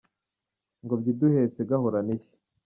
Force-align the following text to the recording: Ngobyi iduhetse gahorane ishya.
Ngobyi 0.83 1.09
iduhetse 1.13 1.59
gahorane 1.69 2.11
ishya. 2.17 2.37